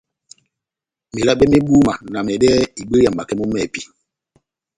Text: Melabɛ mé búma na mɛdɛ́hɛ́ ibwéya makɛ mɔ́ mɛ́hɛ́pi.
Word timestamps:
Melabɛ 1.13 1.43
mé 1.51 1.57
búma 1.67 1.93
na 2.11 2.19
mɛdɛ́hɛ́ 2.25 2.69
ibwéya 2.81 3.11
makɛ 3.17 3.33
mɔ́ 3.37 3.47
mɛ́hɛ́pi. 3.51 3.81